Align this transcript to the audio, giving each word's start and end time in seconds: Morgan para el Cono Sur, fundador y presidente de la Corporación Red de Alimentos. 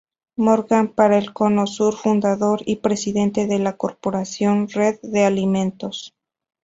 Morgan 0.37 0.87
para 0.95 1.19
el 1.19 1.31
Cono 1.31 1.67
Sur, 1.67 1.95
fundador 1.95 2.63
y 2.65 2.77
presidente 2.77 3.45
de 3.45 3.59
la 3.59 3.77
Corporación 3.77 4.67
Red 4.67 4.99
de 5.03 5.25
Alimentos. 5.25 6.15